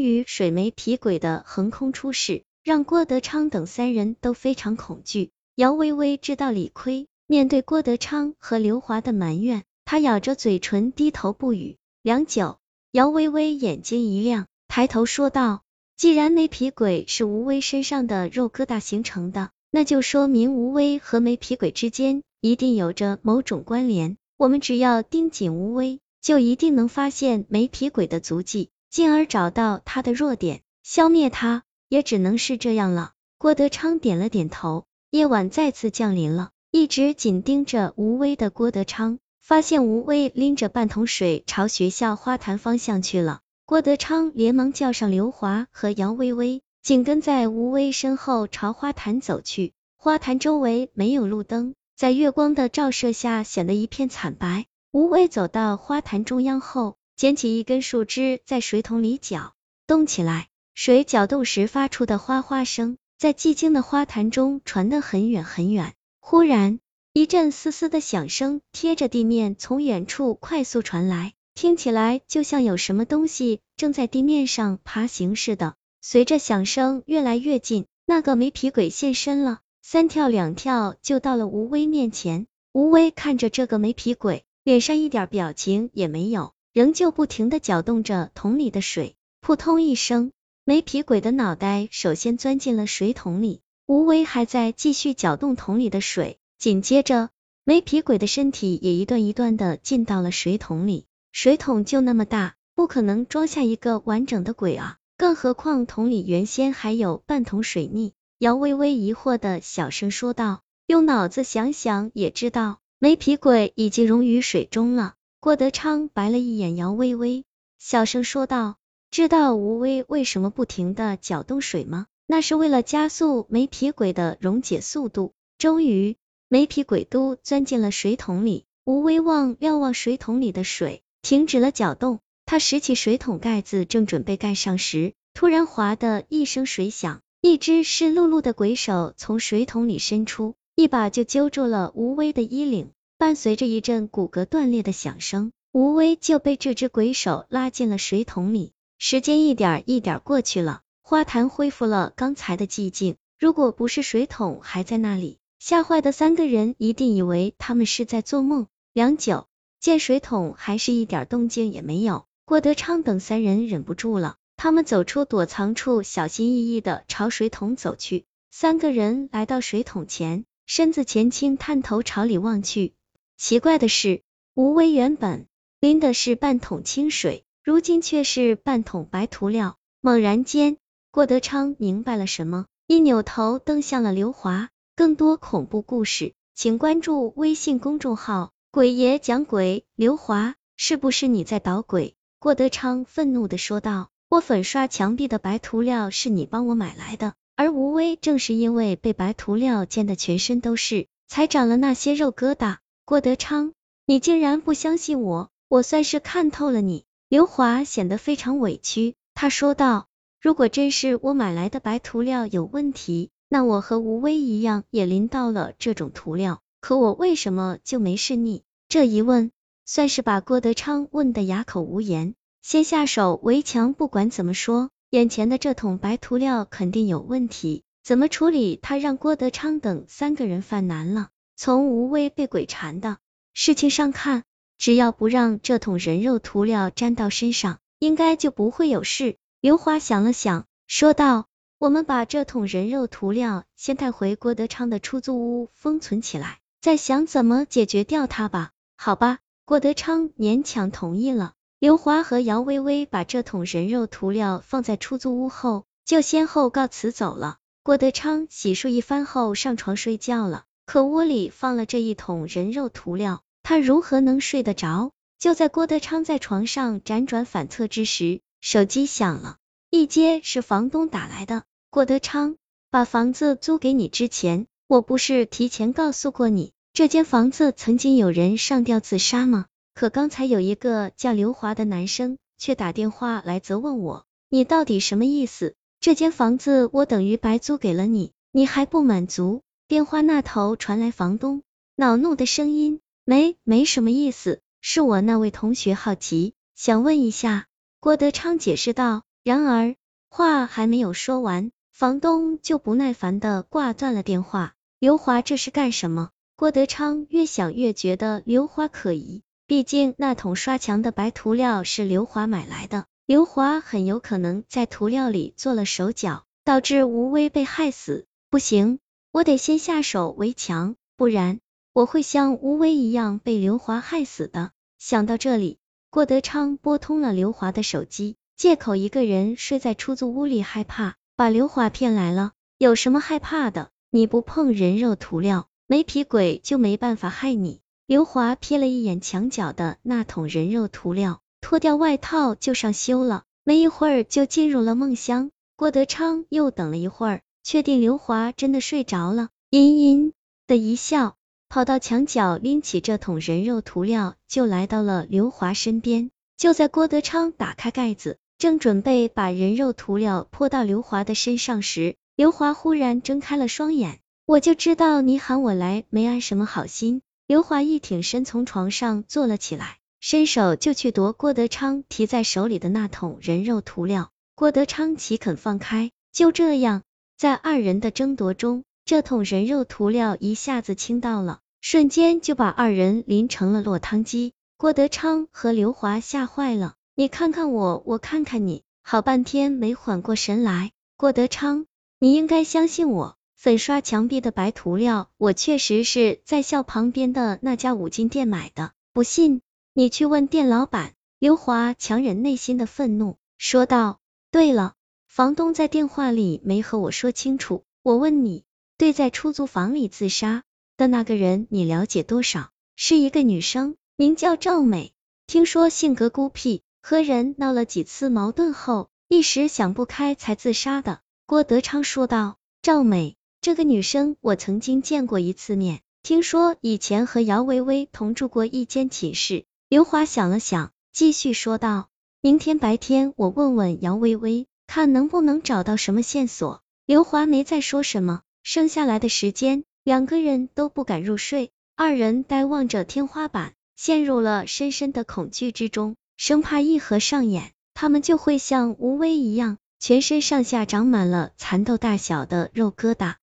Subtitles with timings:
[0.00, 5.30] 于水媒皮鬼的横空出世，让郭德昌等三人都非常恐惧。
[5.54, 11.76] 姚薇薇知道理亏，面对郭德昌和刘华的埋怨，她咬着嘴唇低头不语。
[12.02, 12.58] 良久，
[12.92, 15.62] 姚薇薇眼睛一亮，抬头说道
[15.96, 24.16] ：“既然媒皮鬼是吴威身上的肉疙瘩形成的，那就说明吴威和媒皮鬼之间一定有着某种关联。
[24.36, 33.12] 我们只要盯紧吴威，就一定能发现媒皮鬼的足迹。”进而找到他的弱点，消灭他，也只能是这样了。
[33.36, 34.86] 郭德昌点了点头。
[35.10, 43.40] 夜晚再次降临了，一直紧盯着吴威的郭德昌，发现吴威拎着半桶水朝学校花坛方向去了。
[43.66, 49.74] 郭德昌连忙叫上刘华和姚薇薇，紧跟在吴威身后朝花坛走去。
[49.98, 54.64] 花坛周围没有路灯，在月光的照射下显得一片惨白。
[54.90, 56.96] 吴威走到花坛中央后。
[57.16, 59.54] 捡起一根树枝，在水桶里搅
[59.86, 60.48] 动起来。
[60.74, 65.94] 水搅动时发出的哗哗声，在寂静的花坛中传得很远很远。
[66.20, 66.78] 忽然，
[67.14, 75.76] 一阵嘶嘶的响声贴着地面从远处快速传来，听起来就像有什么东西正在地面上爬行似的。
[76.02, 82.46] 随着响声越来越近，那个没皮鬼现身了，三跳两跳就到了吴威面前。
[82.74, 86.52] 吴威看着这个没皮鬼，脸上一点表情也没有。
[86.76, 90.32] 仍旧不停的搅动着桶里的水，扑通一声，
[90.62, 93.62] 没皮鬼的脑袋首先钻进了水桶里。
[93.86, 97.30] 吴威还在继续搅动桶里的水，紧接着，
[97.64, 101.06] 没皮鬼的身体也一段一段的进到了水桶里。
[101.32, 104.98] 水桶就那么大，不可能装下一个完整的鬼啊！
[105.16, 108.12] 更何况桶里原先还有半桶水泥。
[108.38, 115.14] 姚微微疑惑的小声说道：“用脑子想想也知道，没皮鬼已经溶于水中了。”
[115.46, 117.44] 郭德昌白了一眼姚薇薇，
[117.78, 118.78] 小声说道
[119.12, 122.06] ：“知道吴威为什么不停的搅动水吗？
[122.26, 126.16] 那是为了加速没皮鬼的溶解速度。”终于，
[126.48, 128.64] 没皮鬼都钻进了水桶里。
[128.84, 132.18] 吴威望瞭望水桶里的水，停止了搅动。
[132.44, 142.90] 他拾起水桶盖子，正准备盖上时，突然哗的一声水响，一只湿漉漉的鬼手从水桶里伸出，一把就揪住了吴威的衣领。
[143.18, 148.74] 伴随着一阵骨骼断裂的响声，吴威就被这只鬼手拉进了水桶里。
[148.98, 153.16] 时间一点一点过去了，花坛恢复了刚才的寂静。
[153.38, 158.66] 如果不是水桶还在那里，吓坏的三个人一定以为他们是在做梦。
[158.92, 159.46] 良久，
[159.80, 168.26] 见水桶还是一点动静也没有，郭德昌等三人忍不住了，他们走出躲藏处，小心翼翼的朝水桶走去。
[168.50, 172.92] 三个人来到水桶前，身子前倾，探头朝里望去。
[173.38, 174.22] 奇怪的是，
[174.54, 175.46] 吴威原本
[175.78, 179.76] 拎的是半桶清水，如今却是半桶白涂料。
[180.00, 180.78] 猛然间，
[181.10, 184.70] 郭德昌明白了什么，一扭头瞪向了刘华。
[184.94, 189.84] 更多恐怖故事，请关注微信公众号“鬼爷讲鬼”。
[189.94, 192.14] 刘华，是不是你在捣鬼？
[192.38, 194.08] 郭德昌愤怒的说道。
[194.30, 202.78] 我粉刷墙壁的白涂料是你帮我买来的，而吴威正是因为被白涂料溅得全身都是，才长了那些肉疙瘩。
[203.08, 203.72] 郭德昌，
[204.04, 207.04] 你竟然不相信我，我算是看透了你。
[207.28, 210.08] 刘华显得非常委屈，他说道
[210.42, 219.52] ：“如果真是我买来的白涂料有问题，那我和吴威一样也淋到了这种涂料，可我为什么就没事腻？”这一问，
[219.84, 222.34] 算是把郭德昌问得哑口无言。
[222.60, 228.80] 先下手为强，不管怎么说，眼前的这桶白涂料肯定有问题，怎么处理？
[228.82, 231.28] 他让郭德昌等三个人犯难了。
[231.56, 233.16] 从吴威被鬼缠的
[233.54, 234.44] 事情上看，
[234.76, 239.36] 只要不让这桶人肉涂料沾到身上，应该就不会有事。
[239.62, 241.46] 刘华想了想，说道
[241.78, 251.54] ：“我们把这桶人肉涂料先带回郭德昌的出租屋封存起来，再想怎么解决掉它吧。”好吧，郭德昌勉强同意了。
[251.78, 257.56] 刘华和姚薇薇把这桶人肉涂料放在出租屋后，就先后告辞走了。
[257.82, 260.64] 郭德昌洗漱一番后上床睡觉了。
[260.86, 265.10] 可屋里放了这一桶人肉涂料，他如何能睡得着？
[265.36, 269.56] 就在郭德昌在床上辗转反侧之时，手机响了，
[269.90, 271.64] 一接是房东打来的。
[271.90, 272.56] 郭德昌，
[272.88, 279.66] 把房子租给你之前，我不是提前告诉过你，这间房子曾经有人上吊自杀吗？
[279.92, 285.74] 可刚才有一个叫刘华的男生却打电话来责问我，你到底什么意思？
[285.98, 289.62] 这间房子我等于白租给了你，你还不满足？
[289.88, 291.62] 电话那头传来房东
[291.94, 297.66] 恼怒的声音：“没没什么意思，是我那位同学好奇，想问一下。”
[298.00, 299.94] 郭德昌解释道：“然而
[300.28, 304.74] 话还没有说完，房东就不耐烦的挂断了电话。
[304.98, 306.30] 刘华这是干什么？
[306.56, 318.26] 郭德昌越想越觉得刘华可疑，毕竟那桶刷墙的白涂料是刘华买来的，刘华很有可能在涂料里做了手脚，导致吴威被害死。
[318.50, 319.00] 不行，
[319.36, 321.60] 我得先下手为强，不然
[321.92, 324.70] 我会像吴威一样被刘华害死的。
[324.98, 325.76] 想到这里，
[326.08, 328.36] 郭德昌拨通了刘华的手机。
[328.56, 332.52] 借口一个人睡在出租屋里害怕，把刘华骗来了。
[332.78, 333.90] 有什么害怕的？
[334.08, 337.82] 你不碰人肉涂料，没皮鬼就没办法害你。
[338.06, 343.44] 刘华瞥了一眼墙角的那桶人肉涂料，脱掉外套就上修了。
[343.64, 345.50] 没一会儿就进入了梦乡。
[345.76, 350.32] 郭德昌又等了一会儿，确定刘华真的睡着了，阴阴
[350.68, 351.34] 的一笑，
[351.68, 356.30] 跑到墙角拎起这桶人肉涂料，就来到了刘华身边。
[356.56, 358.38] 就在郭德昌打开盖子。
[358.56, 364.20] 正准备把人肉涂料泼到刘华的身上时，刘华忽然睁开了双眼。
[364.46, 367.20] 我就知道你喊我来没安什么好心。
[367.48, 374.30] 刘华一挺身从床上坐了起来，伸手就去夺郭德昌提在手里的那桶人肉涂料。
[374.54, 376.12] 郭德昌岂肯放开？
[376.32, 377.02] 就这样，
[377.36, 384.54] 在二人的争夺中，这桶人肉涂料一下子倾倒了，瞬间就把二人淋成了落汤鸡。
[384.78, 386.94] 郭德昌和刘华吓坏了。
[387.14, 390.92] 你看看我，我看看你，好半天没缓过神来。
[391.18, 391.84] 郭德昌，
[392.18, 398.92] 你应该相信我，粉刷墙壁的白涂料，我确实是在校旁边的那家五金店买的。
[399.12, 399.60] 不信，
[399.92, 401.12] 你去问店老板。
[401.38, 404.20] 刘华强忍内心的愤怒，说道。
[404.50, 404.94] 对了，
[405.36, 407.84] 房东在电话里没和我说清楚。
[408.02, 408.64] 我问你，
[408.96, 410.64] 对在出租房里自杀
[410.96, 412.70] 的那个人，你了解多少？
[412.96, 415.12] 是一个女生，名叫赵美，
[415.46, 416.80] 听说性格孤僻。
[417.02, 421.20] 和人闹了几次矛盾后，一时想不开才自杀的。
[421.44, 422.56] 郭德昌说道。
[422.80, 429.66] 赵美这个女生，我曾经见过一次面，听说以前和姚薇薇同住过一间寝室。
[429.90, 432.08] 刘华想了想，继续说道：
[432.40, 436.82] 明天白天我问问姚薇薇，看能不能找到什么线索。
[437.04, 438.42] 刘华没再说什么。
[438.62, 446.16] 剩下来的时间，两个人都不敢入睡，二人呆望着天花板，陷入了深深的恐惧之中。
[446.36, 453.36] 生怕一合上眼，他们就会像吴威一样，全身上下长满了蚕豆大小的肉疙瘩。